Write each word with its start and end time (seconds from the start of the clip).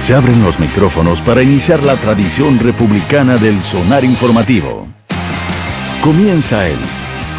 Se 0.00 0.14
abren 0.14 0.42
los 0.42 0.58
micrófonos 0.58 1.20
para 1.20 1.42
iniciar 1.42 1.82
la 1.82 1.94
tradición 1.94 2.58
republicana 2.58 3.36
del 3.36 3.60
sonar 3.60 4.02
informativo. 4.02 4.88
Comienza 6.02 6.66
el 6.66 6.78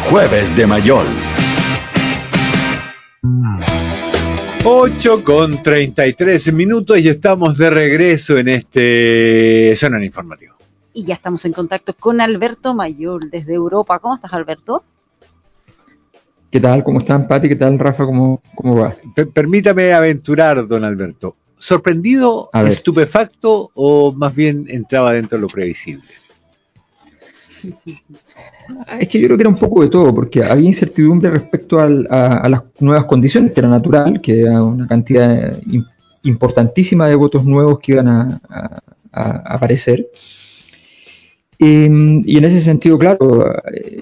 Jueves 0.08 0.56
de 0.56 0.66
Mayol. 0.68 1.04
8 4.64 5.24
con 5.24 5.60
33 5.60 6.52
minutos 6.52 6.98
y 7.00 7.08
estamos 7.08 7.58
de 7.58 7.68
regreso 7.68 8.38
en 8.38 8.48
este 8.48 9.74
sonar 9.74 10.04
informativo. 10.04 10.54
Y 10.94 11.04
ya 11.04 11.14
estamos 11.14 11.44
en 11.44 11.52
contacto 11.52 11.94
con 11.94 12.20
Alberto 12.20 12.76
Mayol 12.76 13.28
desde 13.28 13.54
Europa. 13.54 13.98
¿Cómo 13.98 14.14
estás, 14.14 14.32
Alberto? 14.34 14.84
¿Qué 16.48 16.60
tal? 16.60 16.84
¿Cómo 16.84 17.00
están, 17.00 17.26
Pati? 17.26 17.48
¿Qué 17.48 17.56
tal, 17.56 17.76
Rafa? 17.76 18.04
¿Cómo, 18.06 18.40
cómo 18.54 18.76
va? 18.76 18.94
permítame 19.34 19.92
aventurar, 19.92 20.64
don 20.68 20.84
Alberto. 20.84 21.34
¿Sorprendido, 21.62 22.50
estupefacto 22.66 23.70
o 23.74 24.10
más 24.10 24.34
bien 24.34 24.66
entraba 24.68 25.12
dentro 25.12 25.38
de 25.38 25.42
lo 25.42 25.46
previsible? 25.46 26.02
Es 28.98 29.08
que 29.08 29.20
yo 29.20 29.26
creo 29.26 29.36
que 29.36 29.42
era 29.42 29.50
un 29.50 29.58
poco 29.58 29.82
de 29.82 29.88
todo, 29.88 30.14
porque 30.14 30.42
había 30.42 30.66
incertidumbre 30.66 31.30
respecto 31.30 31.78
a, 31.78 31.88
las 32.48 32.62
nuevas 32.80 33.04
condiciones, 33.04 33.52
que 33.52 33.60
era 33.60 33.68
natural, 33.68 34.20
que 34.20 34.40
era 34.40 34.62
una 34.62 34.86
cantidad 34.86 35.56
importantísima 36.22 37.08
de 37.08 37.14
votos 37.16 37.44
nuevos 37.44 37.78
que 37.80 37.92
iban 37.92 38.08
a, 38.08 38.40
aparecer. 39.12 40.08
y 41.58 41.84
en 42.38 42.44
ese 42.44 42.60
sentido, 42.60 42.98
claro, 42.98 43.52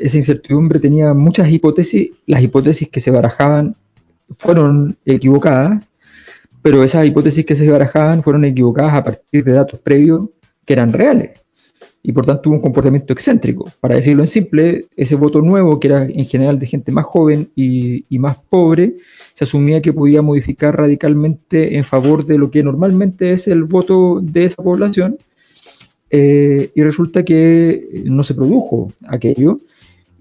esa 0.00 0.16
incertidumbre 0.16 0.78
tenía 0.78 1.12
muchas 1.14 1.50
hipótesis. 1.50 2.10
Las 2.26 2.42
hipótesis 2.42 2.88
que 2.88 3.00
se 3.00 3.10
barajaban 3.10 3.76
fueron 4.38 4.96
equivocadas 5.04 5.89
pero 6.62 6.82
esas 6.84 7.06
hipótesis 7.06 7.44
que 7.44 7.54
se 7.54 7.70
barajaban 7.70 8.22
fueron 8.22 8.44
equivocadas 8.44 8.94
a 8.94 9.04
partir 9.04 9.44
de 9.44 9.52
datos 9.52 9.80
previos 9.80 10.28
que 10.64 10.72
eran 10.74 10.92
reales 10.92 11.40
y 12.02 12.12
por 12.12 12.24
tanto 12.24 12.48
hubo 12.48 12.56
un 12.56 12.62
comportamiento 12.62 13.12
excéntrico. 13.12 13.70
Para 13.80 13.96
decirlo 13.96 14.22
en 14.22 14.28
simple, 14.28 14.86
ese 14.96 15.16
voto 15.16 15.42
nuevo, 15.42 15.78
que 15.78 15.88
era 15.88 16.04
en 16.04 16.24
general 16.24 16.58
de 16.58 16.66
gente 16.66 16.92
más 16.92 17.04
joven 17.04 17.50
y, 17.54 18.04
más 18.18 18.38
pobre, 18.48 18.96
se 19.34 19.44
asumía 19.44 19.82
que 19.82 19.92
podía 19.92 20.22
modificar 20.22 20.76
radicalmente 20.76 21.76
en 21.76 21.84
favor 21.84 22.24
de 22.24 22.38
lo 22.38 22.50
que 22.50 22.62
normalmente 22.62 23.32
es 23.32 23.48
el 23.48 23.64
voto 23.64 24.20
de 24.22 24.44
esa 24.44 24.62
población, 24.62 25.18
eh, 26.10 26.70
y 26.74 26.82
resulta 26.82 27.24
que 27.24 28.02
no 28.04 28.24
se 28.24 28.34
produjo 28.34 28.92
aquello, 29.06 29.58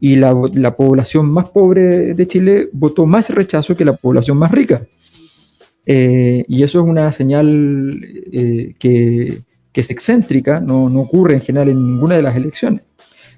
y 0.01 0.15
la, 0.15 0.35
la 0.53 0.75
población 0.75 1.29
más 1.29 1.49
pobre 1.49 2.13
de 2.13 2.27
Chile 2.27 2.69
votó 2.71 3.05
más 3.05 3.29
rechazo 3.29 3.75
que 3.75 3.85
la 3.85 3.97
población 3.97 4.37
más 4.37 4.51
rica. 4.51 4.85
Eh, 5.85 6.43
y 6.47 6.63
eso 6.63 6.79
es 6.79 6.85
una 6.85 7.11
señal 7.11 7.99
eh, 8.31 8.73
que, 8.77 9.41
es 9.73 9.89
excéntrica, 9.89 10.59
no, 10.59 10.85
ocurre 10.99 11.35
en 11.35 11.41
general 11.41 11.69
en 11.69 11.81
ninguna 11.81 12.15
de 12.15 12.21
las 12.21 12.35
elecciones. 12.35 12.81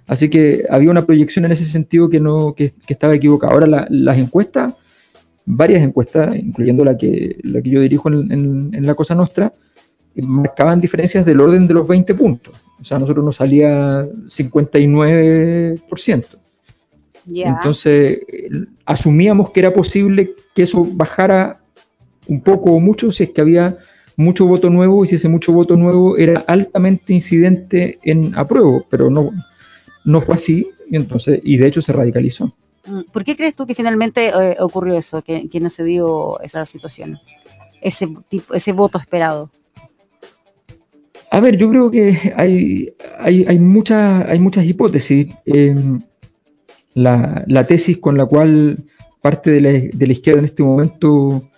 Así 0.07 0.27
que 0.27 0.63
había 0.69 0.89
una 0.89 1.05
proyección 1.05 1.45
en 1.45 1.51
ese 1.51 1.65
sentido 1.65 2.09
que, 2.09 2.19
no, 2.19 2.55
que, 2.55 2.73
estaba 2.87 3.13
equivocada. 3.13 3.53
Ahora 3.53 3.87
las 3.89 4.17
encuestas, 4.17 4.73
varias 5.45 5.83
encuestas, 5.83 6.35
incluyendo 6.35 6.83
la 6.83 6.97
que, 6.97 7.37
la 7.43 7.61
que 7.61 7.69
yo 7.69 7.79
dirijo 7.79 8.09
en, 8.09 8.85
la 8.85 8.95
Cosa 8.95 9.13
Nostra, 9.13 9.53
marcaban 10.15 10.81
diferencias 10.81 11.23
del 11.25 11.39
orden 11.39 11.67
de 11.67 11.75
los 11.75 11.87
20 11.87 12.15
puntos. 12.15 12.63
O 12.79 12.83
sea, 12.83 12.97
a 12.97 12.99
nosotros 12.99 13.23
nos 13.23 13.35
salía 13.35 14.03
59%. 14.03 16.25
Entonces, 17.33 18.19
asumíamos 18.85 19.51
que 19.51 19.59
era 19.59 19.71
posible 19.71 20.33
que 20.55 20.63
eso 20.63 20.83
bajara 20.91 21.60
un 22.27 22.41
poco 22.41 22.71
o 22.71 22.79
mucho 22.79 23.11
si 23.11 23.23
es 23.23 23.29
que 23.31 23.41
había 23.41 23.77
mucho 24.15 24.45
voto 24.45 24.69
nuevo 24.69 25.03
y 25.03 25.07
si 25.07 25.15
ese 25.15 25.29
mucho 25.29 25.51
voto 25.51 25.75
nuevo 25.75 26.17
era 26.17 26.43
altamente 26.47 27.13
incidente 27.13 27.99
en 28.03 28.35
apruebo, 28.35 28.85
pero 28.89 29.09
no, 29.09 29.31
no 30.05 30.21
fue 30.21 30.35
así 30.35 30.67
y 30.89 30.95
entonces 30.95 31.39
y 31.43 31.57
de 31.57 31.67
hecho 31.67 31.81
se 31.81 31.93
radicalizó. 31.93 32.53
Mm, 32.85 33.01
¿Por 33.11 33.23
qué 33.23 33.35
crees 33.35 33.55
tú 33.55 33.65
que 33.65 33.75
finalmente 33.75 34.29
eh, 34.29 34.57
ocurrió 34.59 34.97
eso, 34.97 35.21
que, 35.21 35.47
no 35.59 35.69
se 35.69 35.83
dio 35.83 36.39
esa 36.41 36.65
situación, 36.65 37.19
ese 37.81 38.07
tipo, 38.29 38.53
ese 38.53 38.71
voto 38.71 38.97
esperado? 38.97 39.51
A 41.29 41.39
ver, 41.39 41.55
yo 41.57 41.69
creo 41.69 41.89
que 41.89 42.33
hay, 42.35 42.93
hay, 43.17 43.45
hay, 43.47 43.59
muchas, 43.59 44.27
hay 44.27 44.39
muchas 44.39 44.65
hipótesis. 44.65 45.33
Em, 45.45 46.01
la, 46.93 47.45
la, 47.47 47.65
tesis 47.65 47.99
con 47.99 48.17
la 48.17 48.25
cual 48.25 48.83
parte 49.21 49.49
de 49.49 49.61
la, 49.61 49.69
de 49.71 50.07
la 50.07 50.13
izquierda 50.13 50.39
en 50.39 50.45
este 50.45 50.63
momento 50.63 51.49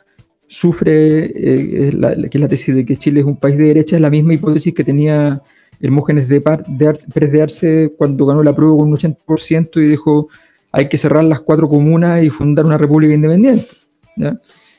sufre, 0.54 1.26
eh, 1.26 1.92
que 2.30 2.38
es 2.38 2.42
la 2.42 2.48
tesis 2.48 2.76
de 2.76 2.86
que 2.86 2.96
Chile 2.96 3.22
es 3.22 3.26
un 3.26 3.38
país 3.38 3.58
de 3.58 3.66
derecha, 3.66 3.96
es 3.96 4.02
la 4.02 4.12
misma 4.12 4.36
hipótesis 4.36 4.74
que 4.74 4.84
tenía 4.84 5.42
Hermógenes 5.82 6.30
de, 6.30 6.42
Pérez 6.42 7.32
de 7.32 7.42
Arce 7.42 7.94
cuando 7.98 8.26
ganó 8.28 8.44
la 8.44 8.56
prueba 8.56 8.78
con 8.78 8.90
un 8.90 8.96
80% 8.96 9.82
y 9.82 9.90
dijo 9.90 10.30
hay 10.72 10.88
que 10.88 10.98
cerrar 10.98 11.24
las 11.24 11.42
cuatro 11.42 11.68
comunas 11.68 12.24
y 12.24 12.30
fundar 12.30 12.66
una 12.66 12.78
república 12.78 13.14
independiente. 13.14 13.68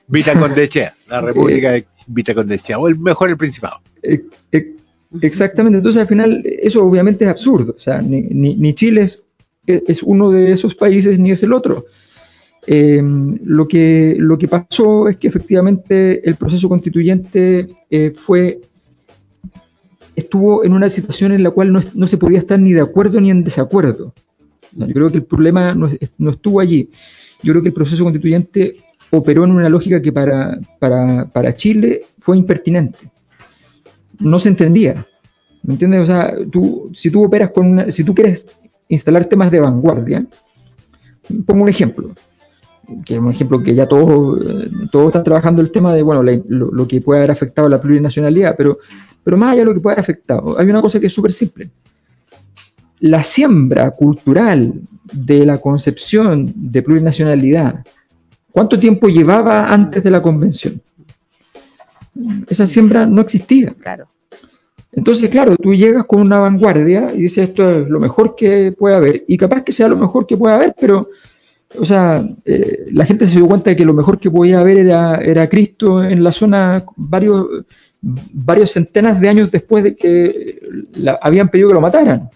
Vita 0.06 0.32
Condechea, 0.38 0.94
la 1.08 1.20
república 1.20 1.72
de 1.72 1.86
Vita 2.06 2.34
Condechea, 2.34 2.78
o 2.78 2.88
el 2.88 2.98
mejor 2.98 3.30
el 3.30 3.36
Principado. 3.36 3.80
Eh, 4.02 4.24
eh, 4.52 4.76
exactamente, 5.22 5.78
entonces 5.78 6.00
al 6.00 6.06
final 6.06 6.42
eso 6.44 6.84
obviamente 6.84 7.24
es 7.24 7.30
absurdo, 7.30 7.74
o 7.76 7.80
sea, 7.80 8.00
ni, 8.00 8.22
ni 8.54 8.72
Chile 8.74 9.02
es, 9.02 9.24
es 9.66 10.02
uno 10.02 10.30
de 10.30 10.52
esos 10.52 10.74
países 10.74 11.18
ni 11.18 11.32
es 11.32 11.42
el 11.42 11.52
otro. 11.52 11.84
Em, 12.66 13.38
lo, 13.44 13.68
que, 13.68 14.16
lo 14.18 14.38
que 14.38 14.48
pasó 14.48 15.08
es 15.08 15.16
que 15.16 15.28
efectivamente 15.28 16.26
el 16.26 16.36
proceso 16.36 16.68
constituyente 16.68 17.68
eh, 17.90 18.12
fue 18.16 18.60
estuvo 20.16 20.64
en 20.64 20.72
una 20.72 20.88
situación 20.88 21.32
en 21.32 21.42
la 21.42 21.50
cual 21.50 21.72
no, 21.72 22.06
se 22.06 22.16
podía 22.16 22.38
estar 22.38 22.58
ni 22.58 22.72
de 22.72 22.80
acuerdo 22.80 23.20
ni 23.20 23.30
en 23.30 23.42
desacuerdo. 23.42 24.14
Yo 24.72 24.86
creo 24.86 25.10
que 25.10 25.18
el 25.18 25.24
problema 25.24 25.74
no, 25.74 26.30
estuvo 26.30 26.60
allí. 26.60 26.90
Yo 27.42 27.52
creo 27.52 27.62
que 27.62 27.68
el 27.68 27.74
proceso 27.74 28.04
constituyente 28.04 28.76
operó 29.10 29.44
en 29.44 29.50
una 29.50 29.68
lógica 29.68 30.00
que 30.00 30.12
para, 30.12 30.58
para, 30.78 31.54
Chile 31.56 32.02
fue 32.20 32.36
impertinente. 32.36 32.98
No 34.20 34.38
se 34.38 34.48
entendía. 34.48 35.04
¿Me 35.64 35.74
entiendes? 35.74 36.02
O 36.02 36.06
sea, 36.06 36.34
tú, 36.50 36.90
si 36.94 37.10
tú 37.10 37.24
operas 37.24 37.50
con 37.50 37.66
una, 37.66 37.90
si 37.90 38.04
tú 38.04 38.14
quieres 38.14 38.46
instalar 38.88 39.24
temas 39.24 39.50
de 39.50 39.60
vanguardia, 39.60 40.24
pongo 41.44 41.64
un 41.64 41.68
ejemplo 41.68 42.14
que 43.04 43.14
es 43.14 43.20
un 43.20 43.30
ejemplo 43.30 43.62
que 43.62 43.74
ya 43.74 43.86
todos, 43.86 44.40
todos 44.90 45.08
están 45.08 45.24
trabajando 45.24 45.62
el 45.62 45.70
tema 45.70 45.94
de 45.94 46.02
bueno, 46.02 46.22
lo, 46.22 46.88
que 46.88 47.00
puede 47.00 47.20
haber 47.20 47.30
afectado 47.30 47.66
a 47.66 47.70
la 47.70 47.80
plurinacionalidad, 47.80 48.54
pero, 48.56 48.78
pero 49.22 49.36
más 49.36 49.52
allá 49.52 49.60
de 49.60 49.64
lo 49.66 49.74
que 49.74 49.80
puede 49.80 49.94
haber 49.94 50.02
afectado, 50.02 50.58
hay 50.58 50.66
una 50.66 50.82
cosa 50.82 51.00
que 51.00 51.06
es 51.06 51.12
súper 51.12 51.32
simple. 51.32 51.70
La 53.00 53.22
siembra 53.22 53.90
cultural 53.90 54.72
de 55.12 55.44
la 55.44 55.58
concepción 55.58 56.52
de 56.54 56.82
plurinacionalidad, 56.82 57.84
¿cuánto 58.50 58.78
tiempo 58.78 59.08
llevaba 59.08 59.72
antes 59.72 60.02
de 60.02 60.10
la 60.10 60.22
convención? 60.22 60.80
Esa 62.48 62.66
siembra 62.66 63.06
no 63.06 63.20
existía. 63.20 63.74
Claro. 63.78 64.06
Entonces, 64.92 65.28
claro, 65.28 65.56
tú 65.56 65.74
llegas 65.74 66.04
con 66.06 66.20
una 66.20 66.38
vanguardia 66.38 67.12
y 67.12 67.22
dices 67.22 67.48
esto 67.48 67.68
es 67.68 67.88
lo 67.88 67.98
mejor 67.98 68.36
que 68.36 68.72
puede 68.72 68.94
haber, 68.94 69.24
y 69.26 69.36
capaz 69.36 69.62
que 69.62 69.72
sea 69.72 69.88
lo 69.88 69.96
mejor 69.96 70.24
que 70.26 70.36
puede 70.36 70.54
haber, 70.54 70.74
pero 70.78 71.08
o 71.78 71.84
sea, 71.84 72.26
eh, 72.44 72.86
la 72.92 73.04
gente 73.04 73.26
se 73.26 73.36
dio 73.36 73.46
cuenta 73.46 73.70
de 73.70 73.76
que 73.76 73.84
lo 73.84 73.94
mejor 73.94 74.18
que 74.18 74.30
podía 74.30 74.60
haber 74.60 74.78
era, 74.78 75.16
era 75.16 75.48
Cristo 75.48 76.02
en 76.02 76.22
la 76.22 76.32
zona 76.32 76.84
varios, 76.96 77.46
varios 78.00 78.72
centenas 78.72 79.20
de 79.20 79.28
años 79.28 79.50
después 79.50 79.84
de 79.84 79.96
que 79.96 80.60
habían 81.20 81.48
pedido 81.48 81.68
que 81.68 81.74
lo 81.74 81.80
mataran. 81.80 82.28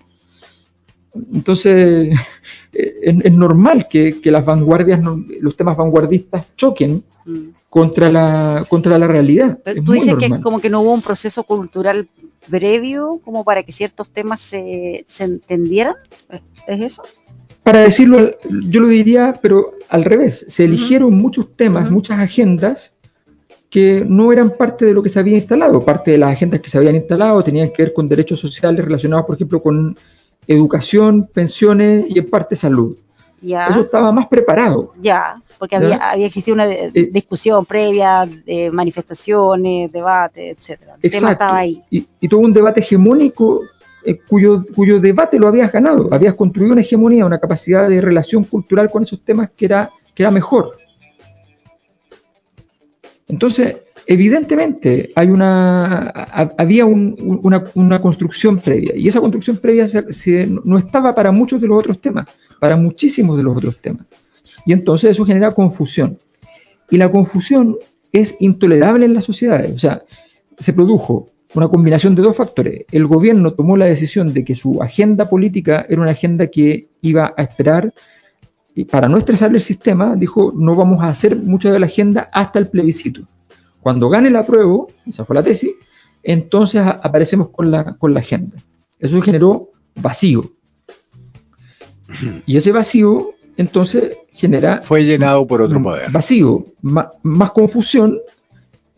Entonces, 1.33 2.11
es, 2.73 3.33
normal 3.33 3.87
que, 3.89 4.19
las 4.25 4.45
vanguardias, 4.45 5.01
los 5.41 5.57
temas 5.57 5.77
vanguardistas 5.77 6.55
choquen 6.57 7.03
mm. 7.25 7.39
contra, 7.69 8.11
la, 8.11 8.67
contra 8.69 8.99
la 8.99 9.07
realidad. 9.07 9.59
tú 9.85 9.93
dices 9.93 10.17
que 10.17 10.41
como 10.41 10.61
que 10.61 10.71
no 10.71 10.81
hubo 10.81 10.93
un 10.93 11.03
proceso 11.03 11.45
cultural 11.45 12.09
previo 12.49 13.21
como 13.25 13.45
para 13.45 13.63
que 13.63 13.73
ciertos 13.73 14.11
temas 14.11 14.41
se, 14.41 15.05
se 15.09 15.25
entendieran. 15.25 15.97
¿Es 16.67 16.81
eso? 16.81 17.03
Para 17.69 17.81
decirlo, 17.81 18.31
yo 18.49 18.81
lo 18.81 18.89
diría, 18.89 19.39
pero 19.43 19.75
al 19.91 20.03
revés, 20.03 20.47
se 20.49 20.65
eligieron 20.65 21.13
muchos 21.13 21.55
temas, 21.55 21.91
muchas 21.91 22.19
agendas 22.19 22.95
que 23.69 24.07
no 24.09 24.33
eran 24.33 24.49
parte 24.49 24.87
de 24.87 24.95
lo 24.95 25.03
que 25.03 25.11
se 25.11 25.19
había 25.19 25.35
instalado. 25.35 25.85
Parte 25.85 26.13
de 26.13 26.17
las 26.17 26.33
agendas 26.33 26.61
que 26.61 26.71
se 26.71 26.79
habían 26.79 26.95
instalado 26.95 27.45
tenían 27.45 27.71
que 27.71 27.83
ver 27.83 27.93
con 27.93 28.09
derechos 28.09 28.41
sociales 28.41 28.83
relacionados, 28.83 29.27
por 29.27 29.35
ejemplo, 29.35 29.61
con 29.63 29.95
educación, 30.47 31.29
pensiones 31.31 32.07
y 32.09 32.19
en 32.19 32.31
parte 32.31 32.57
salud. 32.57 32.97
Eso 33.43 33.81
estaba 33.81 34.11
más 34.13 34.29
preparado. 34.29 34.95
Ya, 35.03 35.39
porque 35.59 35.77
Había, 35.77 35.97
había 35.97 36.25
existido 36.25 36.55
una 36.55 36.73
eh, 36.73 37.11
discusión 37.13 37.67
previa, 37.67 38.27
de 38.47 38.71
manifestaciones, 38.71 39.93
debate, 39.93 40.53
etcétera. 40.53 40.97
El 41.03 41.11
tema 41.11 41.33
estaba 41.33 41.59
ahí. 41.59 41.83
Y, 41.91 42.07
y 42.19 42.29
todo 42.29 42.41
un 42.41 42.55
debate 42.55 42.81
hegemónico 42.81 43.61
eh, 44.05 44.19
cuyo, 44.29 44.65
cuyo 44.75 45.01
debate 45.01 45.39
lo 45.39 45.49
habías 45.49 45.73
ganado, 45.73 46.09
habías 46.13 46.35
construido 46.35 46.73
una 46.73 46.83
hegemonía, 46.83 47.27
una 47.27 47.39
capacidad 47.39 47.89
de 47.89 48.01
relación 48.01 48.45
cultural 48.45 48.91
con 48.91 49.03
esos 49.03 49.25
temas 49.25 49.51
que 49.57 49.67
era, 49.67 49.91
que 50.15 50.23
era 50.23 50.31
mejor. 50.31 50.73
Entonces, 53.29 53.77
evidentemente 54.07 55.13
hay 55.15 55.29
una, 55.29 56.09
había 56.57 56.87
una, 56.87 58.01
construcción 58.01 58.59
previa 58.59 58.97
y 58.97 59.07
esa 59.07 59.21
construcción 59.21 59.59
previa 59.59 59.87
no 60.65 60.79
estaba 60.79 61.15
para 61.15 61.31
muchos 61.31 61.61
de 61.61 61.69
los 61.69 61.79
otros 61.79 62.01
temas, 62.01 62.27
para 62.59 62.77
muchísimos 62.77 63.37
de 63.37 63.43
los 63.43 63.57
otros 63.57 63.79
temas. 63.81 64.07
Y 64.65 64.73
entonces 64.73 65.11
eso 65.11 65.27
genera 65.27 65.53
confusión. 65.53 66.19
Y 66.91 66.97
la 66.97 67.11
confusión 67.11 67.77
es 68.11 68.35
intolerable 68.41 69.05
en 69.05 69.15
las 69.15 69.25
sociedades. 69.25 69.75
O 69.75 69.79
sea, 69.79 70.03
se 70.59 70.73
produjo 70.73 71.29
una 71.55 71.69
combinación 71.69 72.15
de 72.15 72.23
dos 72.23 72.37
factores. 72.37 72.85
El 72.91 73.07
gobierno 73.07 73.53
tomó 73.53 73.77
la 73.77 73.87
decisión 73.87 74.33
de 74.33 74.45
que 74.45 74.55
su 74.55 74.83
agenda 74.83 75.29
política 75.29 75.87
era 75.89 76.03
una 76.03 76.11
agenda 76.11 76.49
que 76.49 76.89
iba 77.01 77.33
a 77.37 77.43
esperar 77.43 77.93
y 78.75 78.85
para 78.85 79.09
no 79.09 79.19
estresar 79.19 79.53
el 79.53 79.61
sistema, 79.61 80.15
dijo, 80.15 80.53
no 80.55 80.77
vamos 80.77 81.03
a 81.03 81.09
hacer 81.09 81.35
mucho 81.35 81.73
de 81.73 81.81
la 81.81 81.87
agenda 81.87 82.31
hasta 82.33 82.61
el 82.61 82.69
plebiscito. 82.69 83.23
Cuando 83.81 84.09
gane 84.09 84.31
la 84.31 84.45
prueba, 84.45 84.87
esa 85.05 85.25
fue 85.25 85.35
la 85.35 85.43
tesis, 85.43 85.73
entonces 86.23 86.83
aparecemos 86.83 87.49
con 87.49 87.73
la, 87.73 87.97
con 87.97 88.15
la 88.15 88.21
agenda. 88.21 88.57
Eso 89.01 89.21
generó 89.21 89.71
vacío. 89.97 90.53
Y 92.47 92.57
ese 92.57 92.71
vacío, 92.71 93.35
entonces, 93.57 94.17
genera... 94.33 94.81
Fue 94.83 95.05
llenado 95.05 95.47
por 95.47 95.61
otro 95.63 95.83
poder. 95.83 96.11
Vacío, 96.13 96.65
más, 96.81 97.51
confusión, 97.51 98.19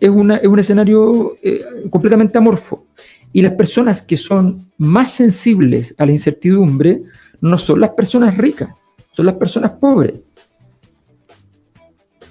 es, 0.00 0.08
una, 0.08 0.37
es 0.37 0.47
un 0.47 0.58
escenario 0.58 1.37
eh, 1.43 1.64
completamente 1.91 2.38
amorfo. 2.38 2.87
Y 3.32 3.43
las 3.43 3.52
personas 3.52 4.02
que 4.02 4.17
son 4.17 4.70
más 4.79 5.12
sensibles 5.12 5.94
a 5.99 6.06
la 6.06 6.12
incertidumbre 6.12 7.02
no 7.41 7.58
son 7.58 7.81
las 7.81 7.91
personas 7.91 8.37
ricas, 8.37 8.70
son 9.12 9.26
las 9.26 9.37
personas 9.37 9.73
pobres. 9.73 10.14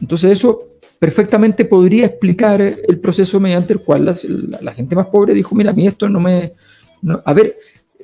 Entonces 0.01 0.31
eso 0.31 0.69
perfectamente 0.98 1.63
podría 1.63 2.07
explicar 2.07 2.62
el 2.62 3.00
proceso 3.00 3.39
mediante 3.39 3.74
el 3.74 3.80
cual 3.80 4.06
la, 4.62 4.74
gente 4.74 4.95
más 4.95 5.07
pobre 5.07 5.33
dijo, 5.33 5.56
mira, 5.56 5.72
a 5.72 5.74
mí 5.74 5.88
esto 5.88 6.10
no 6.10 6.19
me... 6.19 6.54
a 7.24 7.33
ver, 7.33 7.56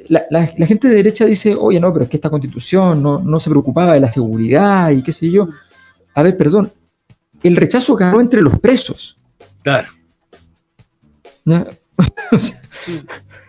la, 0.08 0.48
gente 0.66 0.88
de 0.88 0.96
derecha 0.96 1.26
dice, 1.26 1.56
oye, 1.56 1.80
no, 1.80 1.92
pero 1.92 2.04
es 2.04 2.10
que 2.10 2.18
esta 2.18 2.30
constitución 2.30 3.02
no, 3.02 3.40
se 3.40 3.50
preocupaba 3.50 3.94
de 3.94 4.00
la 4.00 4.12
seguridad 4.12 4.92
y 4.92 5.04
qué 5.04 5.12
sé 5.12 5.30
yo. 5.30 5.50
A 6.14 6.24
ver, 6.24 6.38
perdón, 6.38 6.72
el 7.44 7.56
rechazo 7.56 7.96
ganó 7.96 8.22
entre 8.22 8.42
los 8.42 8.60
presos. 8.60 9.18
Claro. 9.66 9.88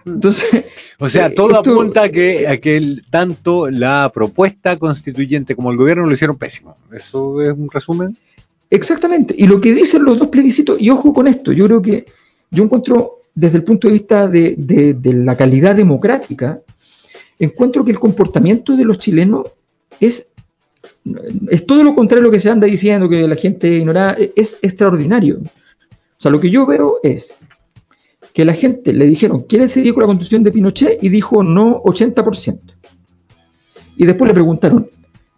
Entonces, 0.06 0.64
o 0.98 1.10
sea, 1.10 1.34
todo 1.34 1.56
apunta 1.56 2.04
a 2.04 2.08
que, 2.08 2.48
a 2.48 2.56
que 2.56 3.02
tanto 3.10 3.70
la 3.70 4.10
propuesta 4.14 4.78
constituyente 4.78 5.54
como 5.54 5.70
el 5.70 5.76
gobierno 5.76 6.06
lo 6.06 6.12
hicieron 6.14 6.38
pésimo. 6.38 6.78
¿Eso 6.90 7.42
es 7.42 7.50
un 7.50 7.70
resumen? 7.70 8.16
Exactamente. 8.70 9.34
Y 9.36 9.46
lo 9.46 9.60
que 9.60 9.74
dicen 9.74 10.04
los 10.04 10.18
dos 10.18 10.28
plebiscitos, 10.28 10.80
y 10.80 10.88
ojo 10.88 11.12
con 11.12 11.28
esto, 11.28 11.52
yo 11.52 11.66
creo 11.66 11.82
que 11.82 12.06
yo 12.50 12.64
encuentro 12.64 13.18
desde 13.34 13.58
el 13.58 13.64
punto 13.64 13.88
de 13.88 13.92
vista 13.92 14.26
de, 14.26 14.96
la 15.02 15.36
calidad 15.36 15.76
democrática, 15.76 16.60
encuentro 17.38 17.84
que 17.84 17.90
el 17.90 17.98
comportamiento 17.98 18.74
de 18.74 18.84
los 18.86 18.98
chilenos 18.98 19.48
es, 20.00 20.28
es 21.50 21.66
todo 21.66 21.84
lo 21.84 21.94
contrario 21.94 22.22
a 22.22 22.26
lo 22.28 22.32
que 22.32 22.40
se 22.40 22.48
anda 22.48 22.66
diciendo, 22.66 23.06
que 23.06 23.28
la 23.28 23.36
gente 23.36 23.68
ignorada, 23.68 24.16
es 24.34 24.56
extraordinario. 24.62 25.40
O 26.18 26.22
sea, 26.22 26.30
lo 26.30 26.40
que 26.40 26.50
yo 26.50 26.66
veo 26.66 26.98
es 27.02 27.34
que 28.32 28.44
la 28.44 28.54
gente 28.54 28.92
le 28.92 29.06
dijeron, 29.06 29.42
¿quiere 29.42 29.68
seguir 29.68 29.94
con 29.94 30.02
la 30.02 30.06
constitución 30.08 30.42
de 30.42 30.50
Pinochet? 30.50 31.02
Y 31.02 31.08
dijo 31.08 31.42
no 31.42 31.82
80%. 31.82 32.60
Y 33.96 34.04
después 34.04 34.28
le 34.28 34.34
preguntaron, 34.34 34.88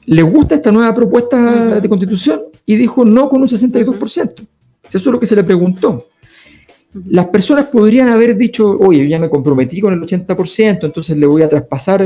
¿le 0.06 0.22
gusta 0.22 0.56
esta 0.56 0.72
nueva 0.72 0.94
propuesta 0.94 1.80
de 1.80 1.88
constitución? 1.88 2.42
Y 2.66 2.76
dijo 2.76 3.04
no 3.04 3.28
con 3.28 3.42
un 3.42 3.48
62%. 3.48 4.46
Eso 4.88 4.98
es 4.98 5.06
lo 5.06 5.20
que 5.20 5.26
se 5.26 5.36
le 5.36 5.44
preguntó. 5.44 6.08
Las 7.06 7.26
personas 7.26 7.66
podrían 7.66 8.08
haber 8.08 8.36
dicho, 8.36 8.78
oye, 8.80 9.06
ya 9.06 9.18
me 9.18 9.28
comprometí 9.28 9.80
con 9.80 9.92
el 9.92 10.00
80%, 10.00 10.84
entonces 10.84 11.16
le 11.16 11.26
voy 11.26 11.42
a 11.42 11.48
traspasar, 11.48 12.04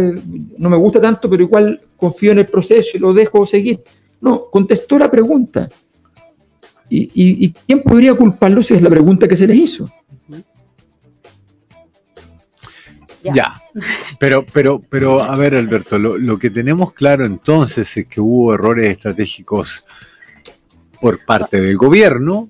no 0.59 0.69
me 0.69 0.77
gusta 0.77 1.01
tanto, 1.01 1.31
pero 1.31 1.43
igual 1.45 1.81
confío 1.97 2.33
en 2.33 2.41
el 2.41 2.47
proceso 2.47 2.97
y 2.97 3.01
lo 3.01 3.15
dejo 3.15 3.47
seguir. 3.47 3.81
No, 4.21 4.47
contestó 4.51 4.99
la 4.99 5.11
pregunta. 5.11 5.69
¿Y, 6.95 7.11
y 7.15 7.53
quién 7.67 7.83
podría 7.83 8.15
culparlo 8.15 8.63
si 8.63 8.75
es 8.75 8.83
la 8.83 8.91
pregunta 8.91 9.27
que 9.27 9.37
se 9.37 9.47
les 9.47 9.57
hizo? 9.57 9.91
Ya. 13.23 13.63
Pero, 14.19 14.45
pero, 14.53 14.83
pero, 14.89 15.23
a 15.23 15.37
ver, 15.37 15.55
Alberto, 15.55 15.99
lo, 15.99 16.39
que 16.39 16.51
tenemos 16.51 16.93
claro 16.93 17.25
entonces 17.25 17.97
es 17.97 18.07
que 18.07 18.21
hubo 18.21 18.55
errores 18.55 18.91
estratégicos 18.91 19.85
por 21.01 21.25
parte 21.25 21.61
del 21.61 21.77
gobierno. 21.77 22.49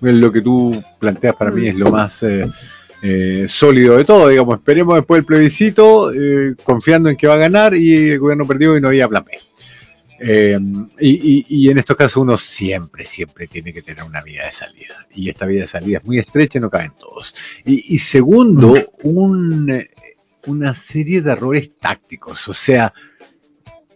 Lo 0.00 0.32
que 0.32 0.40
tú 0.40 0.82
planteas 0.98 1.36
para 1.36 1.50
mí 1.50 1.68
es 1.68 1.76
lo 1.76 1.90
más 1.90 2.22
eh, 2.22 2.46
eh, 3.02 3.46
sólido 3.48 3.96
de 3.96 4.04
todo. 4.04 4.28
Digamos, 4.28 4.58
esperemos 4.58 4.96
después 4.96 5.18
del 5.18 5.26
plebiscito, 5.26 6.12
eh, 6.12 6.54
confiando 6.64 7.08
en 7.08 7.16
que 7.16 7.26
va 7.26 7.34
a 7.34 7.38
ganar 7.38 7.74
y 7.74 8.10
el 8.10 8.18
gobierno 8.18 8.46
perdió 8.46 8.76
y 8.76 8.80
no 8.80 8.88
había 8.88 9.08
plan 9.08 9.24
B. 9.24 9.38
y, 10.20 11.46
y, 11.48 11.70
en 11.70 11.78
estos 11.78 11.96
casos 11.96 12.18
uno 12.18 12.36
siempre, 12.36 13.06
siempre 13.06 13.46
tiene 13.46 13.72
que 13.72 13.80
tener 13.80 14.04
una 14.04 14.20
vía 14.20 14.44
de 14.44 14.52
salida. 14.52 15.06
Y 15.14 15.28
esta 15.30 15.46
vía 15.46 15.62
de 15.62 15.66
salida 15.66 15.98
es 15.98 16.04
muy 16.04 16.18
estrecha 16.18 16.58
y 16.58 16.60
no 16.60 16.68
caben 16.68 16.92
todos. 16.98 17.34
Y, 17.64 17.94
y 17.94 17.98
segundo, 17.98 18.74
un 19.02 19.82
una 20.46 20.74
serie 20.74 21.20
de 21.22 21.32
errores 21.32 21.70
tácticos, 21.78 22.48
o 22.48 22.54
sea, 22.54 22.92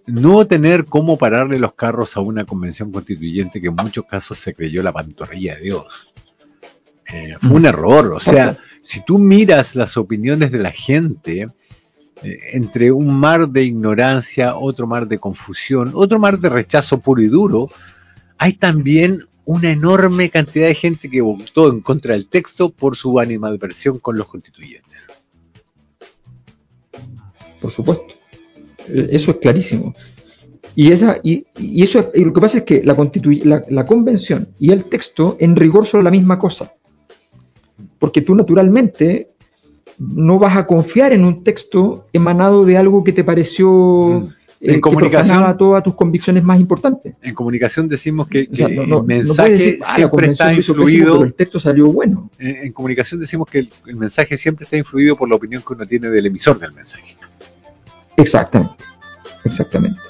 no 0.06 0.46
tener 0.46 0.84
cómo 0.84 1.16
pararle 1.16 1.58
los 1.58 1.74
carros 1.74 2.16
a 2.16 2.20
una 2.20 2.44
convención 2.44 2.92
constituyente 2.92 3.60
que 3.60 3.68
en 3.68 3.76
muchos 3.76 4.04
casos 4.04 4.38
se 4.38 4.54
creyó 4.54 4.82
la 4.82 4.92
pantorrilla 4.92 5.56
de 5.56 5.62
Dios. 5.62 5.86
Eh, 7.12 7.34
fue 7.40 7.50
un 7.52 7.66
error, 7.66 8.12
o 8.12 8.20
sea, 8.20 8.56
si 8.82 9.04
tú 9.04 9.18
miras 9.18 9.76
las 9.76 9.96
opiniones 9.96 10.52
de 10.52 10.58
la 10.58 10.72
gente, 10.72 11.42
eh, 11.42 11.48
entre 12.52 12.92
un 12.92 13.14
mar 13.18 13.48
de 13.48 13.64
ignorancia, 13.64 14.56
otro 14.56 14.86
mar 14.86 15.06
de 15.06 15.18
confusión, 15.18 15.90
otro 15.94 16.18
mar 16.18 16.38
de 16.38 16.48
rechazo 16.48 16.98
puro 16.98 17.22
y 17.22 17.28
duro, 17.28 17.68
hay 18.38 18.54
también 18.54 19.20
una 19.44 19.70
enorme 19.70 20.30
cantidad 20.30 20.66
de 20.66 20.74
gente 20.74 21.10
que 21.10 21.20
votó 21.20 21.70
en 21.70 21.80
contra 21.80 22.14
del 22.14 22.28
texto 22.28 22.70
por 22.70 22.96
su 22.96 23.20
animadversión 23.20 23.98
con 23.98 24.16
los 24.16 24.26
constituyentes 24.28 24.94
por 27.64 27.72
supuesto. 27.72 28.14
Eh, 28.88 29.08
eso 29.12 29.30
es 29.30 29.36
clarísimo. 29.38 29.94
Y, 30.76 30.92
esa, 30.92 31.18
y, 31.22 31.46
eso 31.82 32.10
lo 32.14 32.32
que 32.34 32.40
pasa 32.40 32.58
es 32.58 32.64
que 32.64 32.82
la, 32.82 32.94
la, 33.70 33.86
convención 33.86 34.48
y 34.58 34.70
el 34.70 34.84
texto 34.84 35.38
en 35.40 35.56
rigor 35.56 35.86
son 35.86 36.04
la 36.04 36.10
misma 36.10 36.38
cosa. 36.38 36.74
Porque 37.98 38.20
tú 38.20 38.34
naturalmente 38.34 39.30
no 39.98 40.38
vas 40.38 40.56
a 40.56 40.66
confiar 40.66 41.12
en 41.12 41.24
un 41.24 41.44
texto 41.44 42.06
emanado 42.12 42.64
de 42.64 42.76
algo 42.76 43.04
que 43.04 43.12
te 43.12 43.24
pareció 43.24 43.70
mm. 43.70 44.24
eh, 44.60 44.74
en 44.74 44.80
comunicación, 44.80 45.56
todas 45.56 45.82
tus 45.82 45.94
convicciones 45.94 46.42
más 46.42 46.60
importantes. 46.60 47.14
En 47.22 47.34
comunicación 47.34 47.88
decimos 47.88 48.28
que, 48.28 48.48
el 48.50 49.04
mensaje 49.04 49.78
ah, 49.82 49.94
siempre 49.96 50.32
está 50.32 50.52
influido. 50.52 51.22
el 51.22 51.34
texto 51.34 51.60
salió 51.60 51.86
bueno. 51.86 52.30
En, 52.38 52.72
comunicación 52.72 53.20
decimos 53.20 53.48
que 53.48 53.68
el 53.86 53.96
mensaje 53.96 54.36
siempre 54.36 54.64
está 54.64 54.76
influido 54.76 55.16
por 55.16 55.28
la 55.28 55.36
opinión 55.36 55.62
que 55.66 55.74
uno 55.74 55.86
tiene 55.86 56.10
del 56.10 56.26
emisor 56.26 56.58
del 56.58 56.72
mensaje. 56.72 57.16
Exactamente, 58.16 58.84
exactamente, 59.44 60.00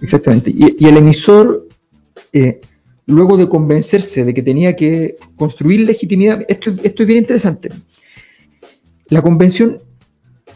exactamente. 0.00 0.52
Y, 0.54 0.86
el 0.86 0.96
emisor, 0.96 1.66
eh, 2.32 2.60
luego 3.06 3.36
de 3.36 3.48
convencerse 3.48 4.24
de 4.24 4.34
que 4.34 4.42
tenía 4.42 4.74
que 4.74 5.16
construir 5.36 5.80
legitimidad, 5.80 6.44
esto, 6.48 6.72
esto 6.82 7.02
es 7.02 7.06
bien 7.06 7.18
interesante. 7.18 7.70
La 9.08 9.22
convención 9.22 9.78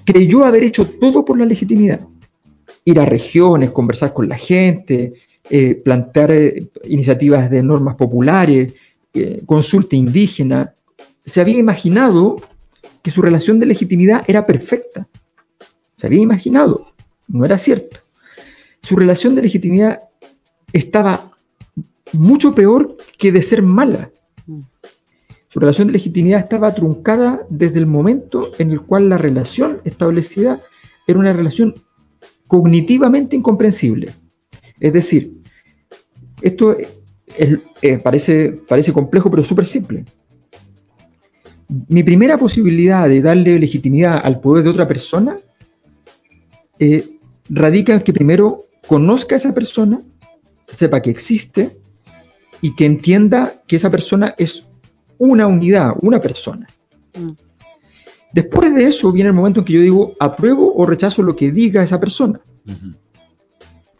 creyó 0.04 0.44
haber 0.44 0.64
hecho 0.64 0.86
todo 0.86 1.24
por 1.24 1.38
la 1.38 1.44
legitimidad. 1.44 2.00
Ir 2.84 3.00
a 3.00 3.04
regiones, 3.04 3.70
conversar 3.70 4.12
con 4.12 4.28
la 4.28 4.38
gente, 4.38 5.14
eh, 5.48 5.74
plantear 5.74 6.30
eh, 6.32 6.68
iniciativas 6.84 7.50
de 7.50 7.62
normas 7.62 7.96
populares, 7.96 8.74
consulta 9.44 9.96
indígena. 9.96 10.72
Se 11.24 11.40
había 11.40 11.58
imaginado 11.58 12.36
que 13.02 13.10
su 13.10 13.20
relación 13.22 13.58
de 13.58 13.66
legitimidad 13.66 14.22
era 14.28 14.46
perfecta 14.46 15.08
se 16.00 16.06
había 16.06 16.22
imaginado, 16.22 16.94
no 17.28 17.44
era 17.44 17.58
cierto. 17.58 17.98
Su 18.80 18.96
relación 18.96 19.34
de 19.34 19.42
legitimidad 19.42 19.98
estaba 20.72 21.30
mucho 22.14 22.54
peor 22.54 22.96
que 23.18 23.30
de 23.30 23.42
ser 23.42 23.60
mala. 23.60 24.10
Su 25.52 25.58
relación 25.58 25.88
de 25.88 25.94
legitimidad 25.94 26.38
estaba 26.38 26.72
truncada 26.72 27.44
desde 27.50 27.80
el 27.80 27.86
momento 27.86 28.52
en 28.60 28.70
el 28.70 28.82
cual 28.82 29.08
la 29.08 29.18
relación 29.18 29.80
establecida 29.84 30.60
era 31.08 31.18
una 31.18 31.32
relación 31.32 31.74
cognitivamente 32.46 33.34
incomprensible. 33.34 34.12
Es 34.78 34.92
decir, 34.92 35.40
esto 36.40 36.76
parece, 38.04 38.60
parece 38.68 38.92
complejo, 38.92 39.28
pero 39.28 39.42
súper 39.42 39.66
simple. 39.66 40.04
Mi 41.88 42.04
primera 42.04 42.38
posibilidad 42.38 43.08
de 43.08 43.20
darle 43.20 43.58
legitimidad 43.58 44.20
al 44.22 44.40
poder 44.40 44.62
de 44.62 44.70
otra 44.70 44.86
persona 44.86 45.36
eh, 46.78 47.18
radica 47.48 47.94
en 47.94 48.02
que 48.02 48.12
primero 48.12 48.66
conozca 48.86 49.34
a 49.34 49.38
esa 49.38 49.52
persona, 49.52 50.00
sepa 50.68 51.02
que 51.02 51.10
existe 51.10 51.76
y 52.60 52.76
que 52.76 52.86
entienda 52.86 53.52
que 53.66 53.74
esa 53.74 53.90
persona 53.90 54.36
es 54.38 54.69
una 55.20 55.46
unidad, 55.46 55.92
una 56.02 56.20
persona. 56.20 56.66
Mm. 57.16 57.30
Después 58.32 58.74
de 58.74 58.84
eso 58.84 59.10
viene 59.12 59.28
el 59.30 59.34
momento 59.36 59.60
en 59.60 59.66
que 59.66 59.72
yo 59.74 59.80
digo, 59.80 60.14
apruebo 60.18 60.72
o 60.74 60.86
rechazo 60.86 61.22
lo 61.22 61.34
que 61.36 61.50
diga 61.52 61.82
esa 61.82 61.98
persona. 62.00 62.40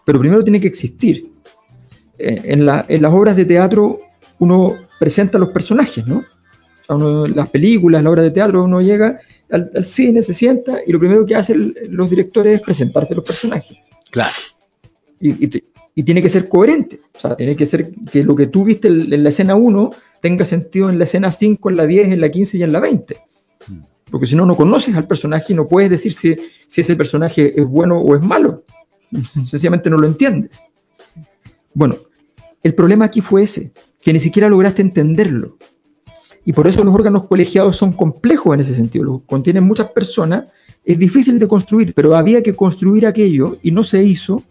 Pero 0.05 0.19
primero 0.19 0.43
tiene 0.43 0.61
que 0.61 0.69
existir. 0.69 1.31
Eh, 2.19 2.41
En, 2.45 2.65
la- 2.67 2.85
en 2.89 3.03
las 3.03 3.13
obras 3.13 3.37
de 3.37 3.45
teatro 3.45 3.99
uno 4.39 4.75
presenta 4.99 5.39
los 5.39 5.51
personajes, 5.51 6.07
¿no? 6.07 6.19
O 6.19 6.85
sea, 6.87 6.97
uno- 6.97 7.27
las 7.27 7.49
películas, 7.51 8.03
las 8.03 8.11
obras 8.11 8.25
de 8.25 8.31
teatro, 8.31 8.65
uno 8.65 8.81
llega 8.81 9.19
al, 9.51 9.71
al 9.75 9.85
cine, 9.85 10.23
se 10.23 10.33
sienta 10.35 10.79
y 10.87 10.93
lo 10.93 10.99
primero 10.99 11.27
que 11.27 11.35
hacen 11.37 11.75
los 11.91 12.09
directores 12.09 12.55
es 12.55 12.61
presentarte 12.63 13.15
los 13.15 13.25
personajes. 13.25 13.77
Claro. 14.11 14.33
Y, 15.21 15.45
y 15.45 15.49
te- 15.49 15.65
y 15.95 16.03
tiene 16.05 16.23
que 16.23 16.29
ser 16.29 16.49
coherente. 16.49 17.01
O 17.15 17.19
sea, 17.19 17.37
tiene 17.37 17.57
que 17.57 17.67
ser 17.67 17.91
que 18.11 18.23
lo 18.23 18.35
que 18.37 18.47
tú 18.47 18.65
viste 18.65 18.89
en 18.89 19.13
en 19.13 19.23
la 19.25 19.29
escena 19.31 19.55
1 19.57 19.91
tenga 20.21 20.45
sentido 20.45 20.91
en 20.91 20.99
la 20.99 21.05
escena 21.05 21.33
5, 21.33 21.71
en 21.71 21.77
la 21.77 21.87
10, 21.87 22.09
en 22.09 22.21
la 22.21 22.31
15 22.31 22.59
y 22.59 22.63
en 22.63 22.73
la 22.73 22.81
20. 22.81 23.17
Mm. 23.69 23.79
Porque 24.11 24.27
si 24.27 24.37
no, 24.37 24.45
no 24.45 24.57
conoces 24.57 24.95
al 24.97 25.07
personaje 25.07 25.53
y 25.53 25.57
no 25.57 25.67
puedes 25.67 25.91
decir 25.91 26.13
si, 26.13 26.37
si 26.67 26.81
ese 26.81 26.97
personaje 26.97 27.59
es 27.59 27.67
bueno 27.67 27.99
o 27.99 28.17
es 28.17 28.23
malo. 28.23 28.65
Sencillamente 29.45 29.91
no 29.91 29.97
lo 29.97 30.07
entiendes. 30.07 30.61
Bueno, 31.75 31.97
el 32.63 32.75
problema 32.75 33.07
aquí 33.07 33.21
fue 33.21 33.43
ese, 33.43 33.73
que 34.01 34.13
ni 34.13 34.21
siquiera 34.21 34.49
lograste 34.49 34.83
entenderlo. 34.83 35.57
Y 36.45 36.53
por 36.53 36.67
eso 36.67 36.83
los 36.83 36.95
órganos 36.95 37.27
colegiados 37.27 37.77
son 37.77 37.93
complejos 37.93 38.55
en 38.55 38.61
ese 38.61 38.75
sentido. 38.75 39.05
Los 39.05 39.23
contienen 39.23 39.65
muchas 39.65 39.91
personas, 39.91 40.47
es 40.85 40.99
difícil 40.99 41.39
de 41.39 41.47
construir, 41.47 41.95
pero 41.95 42.17
había 42.17 42.43
que 42.43 42.55
construir 42.55 43.07
aquello 43.07 43.59
y 43.63 43.71
no 43.71 43.85
se 43.85 44.03
hizo 44.03 44.43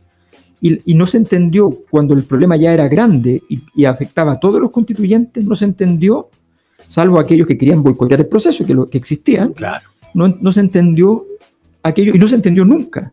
y, 0.61 0.91
y 0.91 0.93
no 0.95 1.05
se 1.05 1.17
entendió 1.17 1.69
cuando 1.89 2.13
el 2.13 2.23
problema 2.23 2.55
ya 2.57 2.73
era 2.73 2.87
grande 2.87 3.41
y, 3.49 3.61
y 3.75 3.85
afectaba 3.85 4.33
a 4.33 4.39
todos 4.39 4.59
los 4.59 4.71
constituyentes, 4.71 5.45
no 5.45 5.55
se 5.55 5.65
entendió, 5.65 6.29
salvo 6.87 7.19
aquellos 7.19 7.47
que 7.47 7.57
querían 7.57 7.81
boicotear 7.83 8.19
el 8.21 8.27
proceso, 8.27 8.65
que, 8.65 8.73
lo, 8.73 8.89
que 8.89 8.97
existían, 8.97 9.53
Claro. 9.53 9.87
no, 10.13 10.27
no 10.27 10.51
se 10.51 10.59
entendió 10.59 11.25
aquello 11.83 12.13
y 12.15 12.19
no 12.19 12.27
se 12.27 12.35
entendió 12.35 12.65
nunca. 12.65 13.11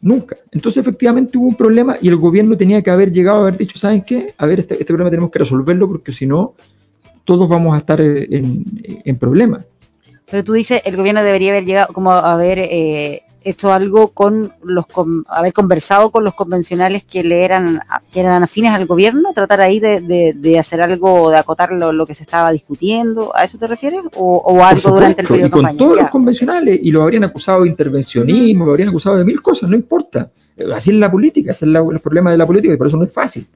Nunca. 0.00 0.36
Entonces, 0.52 0.82
efectivamente, 0.82 1.38
hubo 1.38 1.46
un 1.48 1.54
problema 1.56 1.96
y 1.98 2.08
el 2.08 2.16
gobierno 2.16 2.58
tenía 2.58 2.82
que 2.82 2.90
haber 2.90 3.10
llegado 3.10 3.38
a 3.38 3.40
haber 3.40 3.56
dicho: 3.56 3.78
¿saben 3.78 4.02
qué? 4.02 4.34
A 4.36 4.44
ver, 4.44 4.60
este, 4.60 4.74
este 4.74 4.84
problema 4.84 5.08
tenemos 5.08 5.30
que 5.30 5.38
resolverlo 5.38 5.88
porque 5.88 6.12
si 6.12 6.26
no, 6.26 6.52
todos 7.24 7.48
vamos 7.48 7.74
a 7.74 7.78
estar 7.78 7.98
eh, 8.02 8.26
en, 8.30 8.64
en 9.02 9.16
problemas. 9.16 9.64
Pero 10.30 10.44
tú 10.44 10.52
dices, 10.52 10.82
el 10.84 10.96
gobierno 10.98 11.24
debería 11.24 11.52
haber 11.52 11.64
llegado, 11.64 11.92
como 11.94 12.10
haber 12.12 12.58
eh, 12.58 13.22
hecho 13.44 13.72
algo 13.72 14.08
con 14.08 14.52
los, 14.62 14.86
con- 14.86 15.24
haber 15.28 15.52
conversado 15.52 16.10
con 16.10 16.24
los 16.24 16.34
convencionales 16.34 17.04
que 17.04 17.22
le 17.22 17.44
eran, 17.44 17.80
que 18.10 18.20
eran 18.20 18.42
afines 18.42 18.72
al 18.72 18.86
gobierno, 18.86 19.32
tratar 19.34 19.60
ahí 19.60 19.80
de, 19.80 20.00
de- 20.00 20.32
de 20.34 20.58
hacer 20.58 20.80
algo, 20.82 21.30
de 21.30 21.38
acotar 21.38 21.72
lo, 21.72 21.92
lo 21.92 22.06
que 22.06 22.14
se 22.14 22.22
estaba 22.24 22.50
discutiendo, 22.52 23.32
¿a 23.36 23.44
eso 23.44 23.58
te 23.58 23.66
refieres? 23.66 24.00
¿O, 24.16 24.36
o 24.38 24.64
algo 24.64 24.90
durante 24.90 25.20
el 25.22 25.28
periodo 25.28 25.46
y 25.46 25.48
de 25.48 25.50
con 25.52 25.62
campaña? 25.62 25.78
todos 25.78 25.96
Ya. 25.96 26.02
los 26.02 26.10
convencionales, 26.10 26.80
y 26.82 26.90
lo 26.90 27.02
habrían 27.02 27.24
acusado 27.24 27.62
de 27.62 27.68
intervencionismo, 27.68 28.64
lo 28.64 28.70
habrían 28.72 28.88
acusado 28.88 29.16
de 29.16 29.24
mil 29.24 29.40
cosas, 29.42 29.68
no 29.70 29.76
importa. 29.76 30.30
Eh, 30.56 30.64
Así 30.74 30.90
es 30.90 30.96
la 30.96 31.10
política, 31.10 31.50
ese 31.50 31.64
es 31.66 31.70
la- 31.70 31.80
el 31.90 32.00
problema 32.00 32.30
de 32.30 32.38
la 32.38 32.46
política, 32.46 32.74
y 32.74 32.76
por 32.76 32.86
eso 32.86 32.96
no 32.96 33.04
es 33.04 33.12
fácil. 33.12 33.46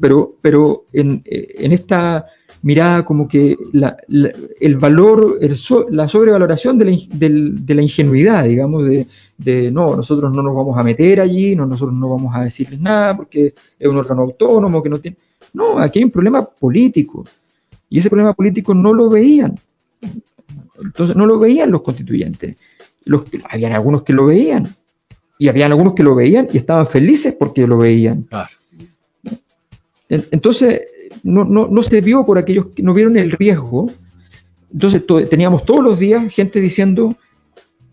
Pero, 0.00 0.34
pero 0.40 0.84
en, 0.92 1.22
en 1.24 1.72
esta 1.72 2.26
mirada 2.62 3.04
como 3.04 3.28
que 3.28 3.56
la- 3.72 3.96
la- 4.08 4.32
el 4.60 4.76
valor, 4.76 5.38
el 5.40 5.56
so- 5.56 5.86
la 5.90 6.08
sobrevaloración 6.08 6.76
de 6.76 6.84
la, 6.84 6.96
de 7.20 7.74
la 7.74 7.82
ingenuidad, 7.82 8.44
digamos, 8.44 8.84
de, 8.86 9.06
de, 9.36 9.70
no, 9.70 9.94
nosotros 9.94 10.34
no 10.34 10.42
nos 10.42 10.54
vamos 10.56 10.76
a 10.76 10.82
meter 10.82 11.20
allí, 11.20 11.54
no, 11.54 11.66
nosotros 11.66 11.96
no 11.96 12.08
vamos 12.10 12.34
a 12.34 12.42
decirles 12.42 12.80
nada 12.80 13.16
porque 13.16 13.54
es 13.78 13.88
un 13.88 13.96
órgano 13.96 14.22
autónomo 14.22 14.82
que 14.82 14.88
no 14.88 14.98
tiene... 14.98 15.16
No, 15.54 15.78
aquí 15.78 16.00
hay 16.00 16.04
un 16.04 16.10
problema 16.10 16.44
político. 16.44 17.24
Y 17.88 17.98
ese 18.00 18.10
problema 18.10 18.34
político 18.34 18.74
no 18.74 18.92
lo 18.92 19.08
veían. 19.08 19.54
Entonces 20.82 21.16
no 21.16 21.26
lo 21.26 21.38
veían 21.38 21.70
los 21.70 21.82
constituyentes. 21.82 22.56
Los, 23.04 23.22
habían 23.50 23.72
algunos 23.72 24.02
que 24.02 24.12
lo 24.12 24.26
veían. 24.26 24.68
Y 25.38 25.48
habían 25.48 25.70
algunos 25.70 25.94
que 25.94 26.02
lo 26.02 26.14
veían 26.14 26.48
y 26.52 26.58
estaban 26.58 26.86
felices 26.86 27.34
porque 27.38 27.66
lo 27.66 27.78
veían. 27.78 28.22
Claro. 28.24 28.50
En- 30.08 30.24
Entonces, 30.30 30.80
no, 31.22 31.44
no, 31.44 31.68
no 31.68 31.82
se 31.82 32.00
vio 32.00 32.24
por 32.24 32.38
aquellos 32.38 32.66
que 32.66 32.82
no 32.82 32.94
vieron 32.94 33.16
el 33.18 33.30
riesgo. 33.32 33.90
Entonces, 34.72 35.06
to- 35.06 35.24
teníamos 35.26 35.64
todos 35.64 35.82
los 35.82 35.98
días 35.98 36.32
gente 36.32 36.60
diciendo, 36.60 37.14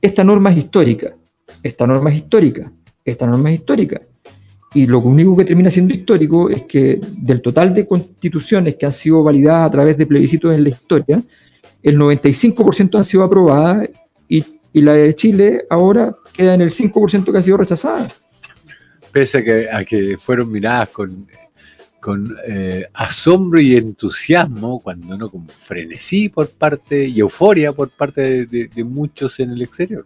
esta 0.01 0.23
norma 0.23 0.51
es 0.51 0.57
histórica, 0.57 1.15
esta 1.63 1.87
norma 1.87 2.09
es 2.11 2.17
histórica, 2.17 2.71
esta 3.03 3.25
norma 3.25 3.49
es 3.49 3.55
histórica. 3.59 4.01
Y 4.73 4.87
lo 4.87 4.99
único 4.99 5.37
que 5.37 5.45
termina 5.45 5.71
siendo 5.71 5.93
histórico 5.93 6.49
es 6.49 6.63
que 6.63 6.99
del 7.17 7.41
total 7.41 7.73
de 7.73 7.85
constituciones 7.87 8.75
que 8.75 8.85
han 8.85 8.91
sido 8.91 9.23
validadas 9.23 9.67
a 9.67 9.71
través 9.71 9.97
de 9.97 10.05
plebiscitos 10.05 10.53
en 10.53 10.63
la 10.63 10.69
historia, 10.69 11.21
el 11.81 11.97
95% 11.97 12.97
han 12.97 13.05
sido 13.05 13.23
aprobadas 13.23 13.87
y, 14.27 14.43
y 14.73 14.81
la 14.81 14.93
de 14.93 15.13
Chile 15.15 15.65
ahora 15.69 16.13
queda 16.33 16.55
en 16.55 16.61
el 16.61 16.71
5% 16.71 17.31
que 17.31 17.37
ha 17.37 17.41
sido 17.41 17.55
rechazada. 17.57 18.09
Pese 19.13 19.37
a 19.37 19.43
que, 19.45 19.69
a 19.71 19.85
que 19.85 20.17
fueron 20.17 20.51
miradas 20.51 20.89
con, 20.89 21.25
con 22.05 22.35
eh, 22.47 22.85
asombro 22.93 23.59
y 23.59 23.75
entusiasmo, 23.75 24.79
cuando 24.79 25.17
no 25.17 25.27
con 25.27 25.47
frenesí 25.49 26.29
por 26.29 26.47
parte 26.51 27.07
y 27.07 27.19
euforia 27.19 27.73
por 27.73 27.89
parte 27.89 28.21
de, 28.21 28.45
de- 28.45 28.67
de 28.67 28.83
muchos 28.83 29.39
en 29.39 29.49
el 29.49 29.63
exterior. 29.63 30.05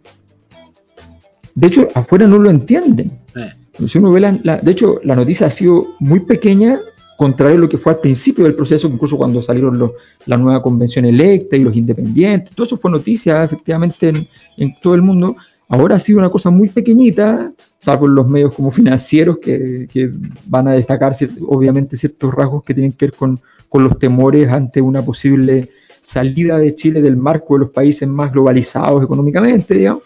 De 1.54 1.66
hecho, 1.66 1.88
afuera 1.94 2.26
no 2.26 2.38
lo 2.38 2.48
entienden. 2.48 3.08
Eh, 3.36 3.52
Si 3.86 3.98
uno 3.98 4.10
ve 4.12 4.20
la, 4.20 4.38
la- 4.42 4.56
de 4.58 4.70
hecho, 4.72 4.98
la 5.04 5.14
noticia 5.14 5.46
ha 5.46 5.50
sido 5.50 5.88
muy 5.98 6.20
pequeña, 6.20 6.78
contrario 7.18 7.58
a 7.58 7.60
lo 7.60 7.68
que 7.68 7.76
fue 7.76 7.92
al 7.92 8.00
principio 8.00 8.44
del 8.44 8.54
proceso, 8.54 8.88
incluso 8.88 9.18
cuando 9.18 9.42
salieron 9.42 9.78
los- 9.78 9.92
la 10.24 10.38
nueva 10.38 10.62
convención 10.62 11.04
electa 11.04 11.54
y 11.56 11.64
los 11.64 11.76
independientes, 11.76 12.54
todo 12.54 12.64
eso 12.66 12.78
fue 12.78 12.90
noticia 12.90 13.44
efectivamente 13.44 14.08
en, 14.08 14.26
en 14.56 14.74
todo 14.80 14.94
el 14.94 15.02
mundo. 15.02 15.36
Ahora 15.72 15.94
ha 15.94 15.98
sido 16.00 16.18
una 16.18 16.30
cosa 16.30 16.50
muy 16.50 16.68
pequeñita, 16.68 17.52
salvo 17.78 18.08
los 18.08 18.28
medios 18.28 18.52
como 18.52 18.72
financieros 18.72 19.38
que, 19.38 19.86
que 19.90 20.10
van 20.46 20.66
a 20.66 20.72
destacar 20.72 21.16
obviamente 21.46 21.96
ciertos 21.96 22.34
rasgos 22.34 22.64
que 22.64 22.74
tienen 22.74 22.92
que 22.92 23.06
ver 23.06 23.14
con, 23.14 23.38
con 23.68 23.84
los 23.84 23.96
temores 23.96 24.50
ante 24.50 24.80
una 24.80 25.00
posible 25.00 25.68
salida 26.02 26.58
de 26.58 26.74
Chile 26.74 27.00
del 27.00 27.16
marco 27.16 27.54
de 27.54 27.60
los 27.60 27.70
países 27.70 28.08
más 28.08 28.32
globalizados 28.32 29.04
económicamente, 29.04 29.74
digamos. 29.74 30.02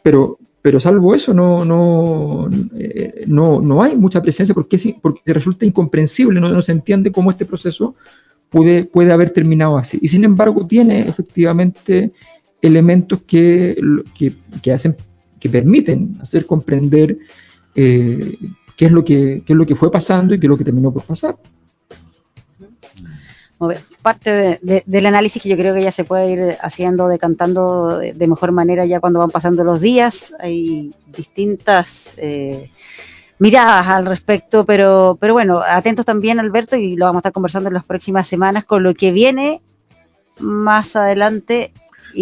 Pero, 0.00 0.38
pero 0.62 0.78
salvo 0.78 1.12
eso, 1.12 1.34
no, 1.34 1.64
no, 1.64 2.48
eh, 2.78 3.24
no, 3.26 3.60
no 3.60 3.82
hay 3.82 3.96
mucha 3.96 4.22
presencia 4.22 4.54
porque, 4.54 4.78
porque 5.02 5.32
resulta 5.32 5.66
incomprensible, 5.66 6.40
no, 6.40 6.48
no 6.50 6.62
se 6.62 6.70
entiende 6.70 7.10
cómo 7.10 7.32
este 7.32 7.44
proceso 7.44 7.96
puede 8.48 9.12
haber 9.12 9.30
terminado 9.30 9.76
así. 9.76 9.98
Y 10.00 10.06
sin 10.06 10.22
embargo, 10.22 10.64
tiene 10.64 11.00
efectivamente 11.00 12.12
elementos 12.66 13.22
que, 13.22 13.76
que, 14.16 14.34
que 14.62 14.72
hacen, 14.72 14.96
que 15.38 15.48
permiten 15.48 16.16
hacer 16.20 16.46
comprender 16.46 17.18
eh, 17.74 18.38
qué, 18.76 18.86
es 18.86 18.92
lo 18.92 19.04
que, 19.04 19.42
qué 19.46 19.52
es 19.52 19.56
lo 19.56 19.66
que 19.66 19.74
fue 19.74 19.90
pasando 19.90 20.34
y 20.34 20.40
qué 20.40 20.46
es 20.46 20.50
lo 20.50 20.56
que 20.58 20.64
terminó 20.64 20.92
por 20.92 21.02
pasar. 21.04 21.36
Parte 24.02 24.30
de- 24.30 24.58
de- 24.62 24.82
del 24.84 25.06
análisis 25.06 25.42
que 25.42 25.48
yo 25.48 25.56
creo 25.56 25.74
que 25.74 25.82
ya 25.82 25.90
se 25.90 26.04
puede 26.04 26.30
ir 26.30 26.56
haciendo, 26.60 27.08
decantando 27.08 27.98
de, 27.98 28.12
de 28.12 28.26
mejor 28.26 28.52
manera 28.52 28.84
ya 28.84 29.00
cuando 29.00 29.20
van 29.20 29.30
pasando 29.30 29.64
los 29.64 29.80
días. 29.80 30.34
Hay 30.40 30.92
distintas 31.16 32.14
eh, 32.18 32.70
miradas 33.38 33.86
al 33.86 34.04
respecto, 34.06 34.66
pero, 34.66 35.16
pero 35.18 35.32
bueno, 35.32 35.62
atentos 35.66 36.04
también, 36.04 36.38
Alberto, 36.40 36.76
y 36.76 36.96
lo 36.96 37.06
vamos 37.06 37.20
a 37.20 37.20
estar 37.20 37.32
conversando 37.32 37.68
en 37.68 37.74
las 37.74 37.84
próximas 37.84 38.26
semanas 38.26 38.64
con 38.66 38.82
lo 38.82 38.92
que 38.92 39.12
viene 39.12 39.62
más 40.40 40.94
adelante. 40.96 41.72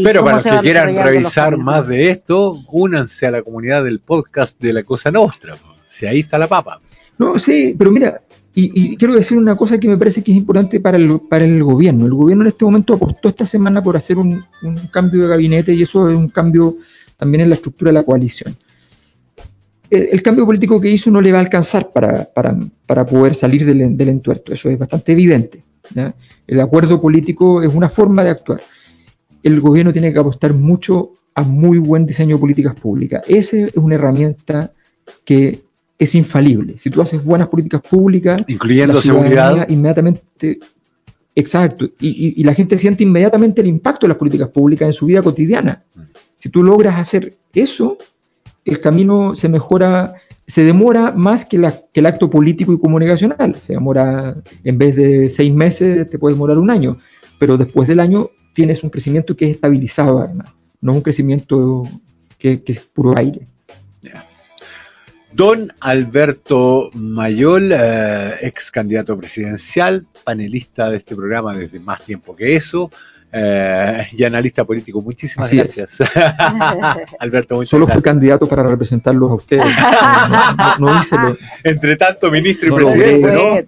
Pero 0.02 0.24
para 0.24 0.36
los 0.36 0.44
que 0.44 0.58
quieran 0.60 0.94
revisar 0.94 1.56
más 1.56 1.86
de 1.86 2.10
esto, 2.10 2.58
únanse 2.70 3.26
a 3.26 3.30
la 3.30 3.42
comunidad 3.42 3.84
del 3.84 4.00
podcast 4.00 4.60
de 4.60 4.72
la 4.72 4.82
Cosa 4.82 5.10
Nostra. 5.10 5.54
Si 5.90 6.06
ahí 6.06 6.20
está 6.20 6.38
la 6.38 6.46
papa. 6.46 6.78
No, 7.18 7.38
sí, 7.38 7.74
pero 7.78 7.90
mira, 7.90 8.22
y, 8.54 8.92
y 8.92 8.96
quiero 8.96 9.14
decir 9.14 9.38
una 9.38 9.56
cosa 9.56 9.78
que 9.78 9.88
me 9.88 9.96
parece 9.96 10.22
que 10.22 10.32
es 10.32 10.38
importante 10.38 10.80
para 10.80 10.96
el, 10.96 11.20
para 11.28 11.44
el 11.44 11.62
gobierno. 11.62 12.06
El 12.06 12.14
gobierno 12.14 12.44
en 12.44 12.48
este 12.48 12.64
momento 12.64 12.94
apostó 12.94 13.28
esta 13.28 13.46
semana 13.46 13.82
por 13.82 13.96
hacer 13.96 14.18
un, 14.18 14.42
un 14.62 14.76
cambio 14.90 15.22
de 15.22 15.28
gabinete 15.28 15.74
y 15.74 15.82
eso 15.82 16.08
es 16.08 16.16
un 16.16 16.28
cambio 16.28 16.76
también 17.16 17.42
en 17.42 17.48
la 17.50 17.54
estructura 17.54 17.90
de 17.90 17.94
la 17.94 18.02
coalición. 18.02 18.54
El, 19.88 20.08
el 20.12 20.22
cambio 20.22 20.46
político 20.46 20.80
que 20.80 20.90
hizo 20.90 21.10
no 21.10 21.20
le 21.20 21.32
va 21.32 21.38
a 21.38 21.42
alcanzar 21.42 21.90
para, 21.92 22.24
para, 22.24 22.56
para 22.86 23.06
poder 23.06 23.34
salir 23.34 23.64
del, 23.64 23.96
del 23.96 24.08
entuerto, 24.08 24.52
eso 24.52 24.68
es 24.68 24.78
bastante 24.78 25.12
evidente. 25.12 25.64
¿ya? 25.94 26.14
El 26.46 26.60
acuerdo 26.60 27.00
político 27.00 27.62
es 27.62 27.72
una 27.72 27.88
forma 27.88 28.24
de 28.24 28.30
actuar. 28.30 28.60
El 29.42 29.60
gobierno 29.60 29.92
tiene 29.92 30.12
que 30.12 30.18
apostar 30.18 30.54
mucho 30.54 31.12
a 31.34 31.42
muy 31.42 31.78
buen 31.78 32.06
diseño 32.06 32.36
de 32.36 32.40
políticas 32.40 32.74
públicas. 32.74 33.24
Esa 33.26 33.56
es 33.58 33.76
una 33.76 33.94
herramienta 33.94 34.72
que 35.24 35.60
es 35.98 36.14
infalible. 36.14 36.76
Si 36.78 36.90
tú 36.90 37.00
haces 37.00 37.24
buenas 37.24 37.48
políticas 37.48 37.80
públicas, 37.80 38.42
Incluyendo 38.48 39.00
seguridad. 39.00 39.68
inmediatamente, 39.68 40.58
exacto, 41.34 41.86
y, 42.00 42.08
y- 42.08 42.34
y 42.40 42.44
la 42.44 42.54
gente 42.54 42.76
siente 42.78 43.02
inmediatamente 43.02 43.60
el 43.60 43.66
impacto 43.68 44.06
de 44.06 44.08
las 44.08 44.18
políticas 44.18 44.48
públicas 44.48 44.86
en 44.86 44.92
su 44.92 45.06
vida 45.06 45.22
cotidiana. 45.22 45.82
Si 46.38 46.48
tú 46.48 46.62
logras 46.62 46.98
hacer 46.98 47.36
eso, 47.54 47.96
el 48.64 48.80
camino 48.80 49.34
se 49.34 49.48
mejora 49.48 50.14
se 50.44 50.64
demora 50.64 51.12
más 51.12 51.44
que, 51.44 51.56
la, 51.56 51.72
que 51.92 52.00
el 52.00 52.06
acto 52.06 52.28
político 52.28 52.72
y 52.72 52.78
comunicacional. 52.78 53.54
Se 53.54 53.74
demora, 53.74 54.36
en 54.64 54.76
vez 54.76 54.96
de 54.96 55.30
seis 55.30 55.54
meses, 55.54 56.10
te 56.10 56.18
puede 56.18 56.34
demorar 56.34 56.58
un 56.58 56.68
año, 56.68 56.98
pero 57.38 57.56
después 57.56 57.86
del 57.88 58.00
año 58.00 58.28
tienes 58.52 58.82
un 58.82 58.90
crecimiento 58.90 59.36
que 59.36 59.46
es 59.46 59.52
estabilizado 59.52 60.18
además, 60.18 60.48
no 60.80 60.92
un 60.92 61.00
crecimiento 61.02 61.84
que, 62.38 62.62
es 62.66 62.80
puro 62.80 63.16
aire. 63.16 63.46
Don 65.34 65.72
Alberto 65.80 66.90
Mayol, 66.92 67.72
eh, 67.72 68.34
ex 68.42 68.70
candidato 68.70 69.16
presidencial, 69.16 70.06
panelista 70.24 70.90
de 70.90 70.98
este 70.98 71.16
programa 71.16 71.56
desde 71.56 71.80
más 71.80 72.04
tiempo 72.04 72.36
que 72.36 72.54
eso, 72.54 72.90
eh, 73.32 74.06
y 74.12 74.24
analista 74.24 74.64
político. 74.64 75.00
Muchísimas 75.00 75.48
Así 75.48 75.56
gracias. 75.56 75.96
Alberto, 77.18 77.56
muchas 77.56 77.70
Solo 77.70 77.86
fui 77.88 78.02
candidato 78.02 78.46
para 78.46 78.62
representarlos 78.62 79.30
a 79.30 79.34
ustedes. 79.34 79.64
No, 80.32 80.78
no- 80.78 80.92
no 80.92 81.00
hice 81.00 81.16
lo- 81.16 81.36
Entre 81.64 81.96
tanto, 81.96 82.30
ministro 82.30 82.68
y 82.68 82.84
presidente. 82.84 83.66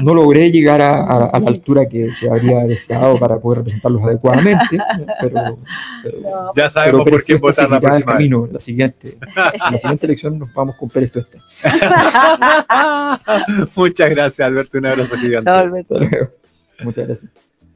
¿no? 0.00 0.14
Logré 0.14 0.50
llegar 0.50 0.80
a, 0.80 0.94
a- 1.02 1.26
a 1.26 1.40
la 1.40 1.48
altura 1.48 1.86
que, 1.88 2.10
que 2.18 2.28
habría 2.28 2.64
deseado 2.64 3.18
para 3.18 3.38
poder 3.38 3.58
representarlos 3.58 4.02
adecuadamente, 4.02 4.78
pero, 5.20 5.58
pero- 6.02 6.18
No, 6.22 6.52
Ya 6.54 6.70
sabemos 6.70 7.02
pero 7.04 7.16
por 7.16 7.24
qué 7.24 7.34
esto 7.34 7.46
votar 7.46 7.70
la 7.70 7.80
próxima 7.80 8.12
camino, 8.12 8.48
la 8.50 8.60
siguiente, 8.60 9.18
en 9.18 9.72
la 9.72 9.78
siguiente 9.78 10.06
elección 10.06 10.38
nos 10.38 10.52
vamos 10.54 10.76
con 10.76 10.88
Pérez 10.88 11.12
Tueste. 11.12 11.38
Muchas 13.76 14.10
gracias, 14.10 14.46
Alberto. 14.46 14.78
Un 14.78 14.86
abrazo 14.86 15.16
gigante. 15.16 15.50
Muchas 16.82 17.06
gracias. 17.06 17.30